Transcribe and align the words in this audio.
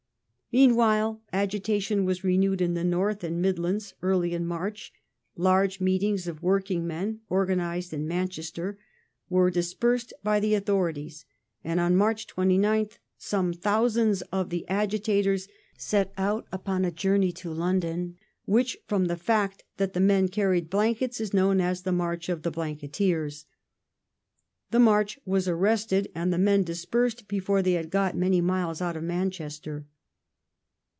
Meanwhile, 0.53 1.21
agitation 1.31 2.03
was 2.03 2.25
renewed 2.25 2.59
in 2.59 2.73
the 2.73 2.83
North 2.83 3.23
and 3.23 3.41
Midlands. 3.41 3.93
Insurrec 4.03 4.15
Eai 4.15 4.19
ly 4.19 4.27
in 4.35 4.45
March 4.45 4.91
large 5.37 5.79
meetings 5.79 6.27
of 6.27 6.43
working 6.43 6.85
men 6.85 7.21
organized 7.29 7.93
in 7.93 8.05
Man 8.05 8.27
Jj^^" 8.27 8.31
^^7 8.31 8.31
Chester 8.31 8.77
were 9.29 9.49
dispei 9.49 10.01
sed 10.01 10.11
by 10.25 10.41
the 10.41 10.53
authorities, 10.53 11.23
and 11.63 11.79
on 11.79 11.95
March 11.95 12.27
29th 12.27 12.97
some 13.17 13.45
ments 13.51 13.59
thousands 13.63 14.21
of 14.23 14.49
the 14.49 14.67
agitators 14.67 15.47
set 15.77 16.11
out 16.17 16.45
upon 16.51 16.83
a 16.83 16.91
journey 16.91 17.31
to 17.31 17.53
London 17.53 18.17
which, 18.43 18.77
from 18.87 19.05
the 19.05 19.15
fact 19.15 19.63
that 19.77 19.93
the 19.93 20.01
men 20.01 20.27
carried 20.27 20.69
blankets, 20.69 21.21
is 21.21 21.33
known 21.33 21.61
as 21.61 21.83
the 21.83 21.93
"March 21.93 22.27
of 22.27 22.41
the 22.43 22.51
blanketeers". 22.51 23.45
The 24.71 24.81
march 24.81 25.17
was 25.23 25.47
arrested 25.47 26.11
and 26.13 26.33
the 26.33 26.37
men 26.37 26.63
dispersed 26.63 27.29
before 27.29 27.61
they 27.61 27.71
had 27.71 27.89
got 27.89 28.17
many 28.17 28.41
miles 28.41 28.81
out 28.81 28.97
of 28.97 29.03
Manchester. 29.03 29.87